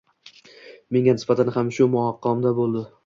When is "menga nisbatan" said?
0.95-1.51